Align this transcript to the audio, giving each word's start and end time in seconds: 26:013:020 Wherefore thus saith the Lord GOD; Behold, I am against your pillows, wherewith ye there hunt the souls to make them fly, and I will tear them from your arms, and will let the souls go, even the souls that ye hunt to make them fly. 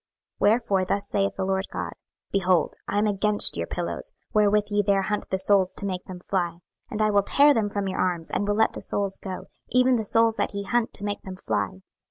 26:013:020 0.41 0.49
Wherefore 0.49 0.85
thus 0.85 1.07
saith 1.09 1.35
the 1.35 1.45
Lord 1.45 1.67
GOD; 1.71 1.93
Behold, 2.31 2.73
I 2.87 2.97
am 2.97 3.05
against 3.05 3.55
your 3.55 3.67
pillows, 3.67 4.13
wherewith 4.33 4.69
ye 4.71 4.81
there 4.81 5.03
hunt 5.03 5.29
the 5.29 5.37
souls 5.37 5.75
to 5.75 5.85
make 5.85 6.05
them 6.05 6.19
fly, 6.21 6.57
and 6.89 7.03
I 7.03 7.11
will 7.11 7.21
tear 7.21 7.53
them 7.53 7.69
from 7.69 7.87
your 7.87 7.99
arms, 7.99 8.31
and 8.31 8.47
will 8.47 8.55
let 8.55 8.73
the 8.73 8.81
souls 8.81 9.17
go, 9.19 9.45
even 9.69 9.97
the 9.97 10.03
souls 10.03 10.37
that 10.37 10.55
ye 10.55 10.63
hunt 10.63 10.91
to 10.95 11.03
make 11.05 11.21
them 11.21 11.35
fly. 11.35 11.81